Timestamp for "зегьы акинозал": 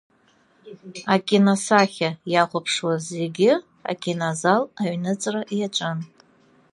3.15-4.63